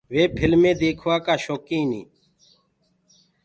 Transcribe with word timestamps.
وي 0.13 0.23
ڦڪلمي 0.35 0.71
ديکوآ 0.79 1.15
ڪآ 1.25 1.33
شوڪيٚن 1.43 1.85
هينٚ۔ 1.97 2.11